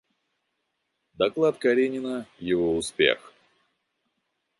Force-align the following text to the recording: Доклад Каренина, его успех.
Доклад 1.13 1.59
Каренина, 1.59 2.25
его 2.39 2.75
успех. 2.75 3.35